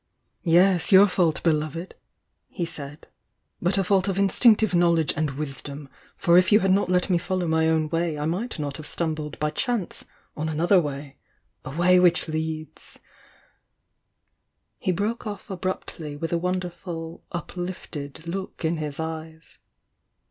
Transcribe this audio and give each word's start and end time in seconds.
"Yes, 0.41 0.91
your 0.91 1.05
fault, 1.07 1.43
beloved!" 1.43 1.93
he 2.49 2.65
said— 2.65 3.05
"But 3.61 3.77
a 3.77 3.83
fault 3.83 4.07
of 4.07 4.17
instinctive 4.17 4.73
knowledge 4.73 5.13
and 5.15 5.29
wisdom! 5.37 5.89
For 6.17 6.39
if 6.39 6.51
you 6.51 6.61
had 6.61 6.71
not 6.71 6.89
let 6.89 7.07
me 7.07 7.19
follow 7.19 7.47
my 7.47 7.69
own 7.69 7.87
way 7.87 8.17
I 8.17 8.25
might 8.25 8.57
not 8.57 8.77
have 8.77 8.87
stumbled 8.87 9.37
by 9.37 9.51
chance 9.51 10.03
on 10.35 10.49
another 10.49 10.81
way— 10.81 11.17
a 11.63 11.69
way 11.69 11.99
which 11.99 12.25
* 13.65 14.69
He 14.79 14.91
broke 14.91 15.27
off 15.27 15.47
abruptly 15.51 16.15
with 16.15 16.33
a 16.33 16.39
wonderfur'uplifted" 16.39 18.25
look 18.25 18.65
in 18.65 18.77
his 18.77 18.99
eyes. 18.99 19.59